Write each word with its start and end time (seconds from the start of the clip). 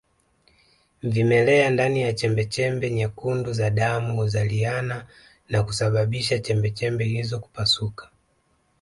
Vimelea 1.03 1.69
ndani 1.69 2.01
ya 2.01 2.13
chembechembe 2.13 2.91
nyekundu 2.91 3.53
za 3.53 3.69
damu 3.69 4.15
huzaliana 4.15 5.05
na 5.49 5.63
kusababisha 5.63 6.39
chembechembe 6.39 7.05
hizo 7.05 7.39
kupasuka 7.39 8.09